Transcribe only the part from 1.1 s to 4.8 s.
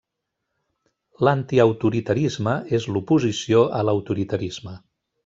L'antiautoritarisme és l'oposició a l'autoritarisme.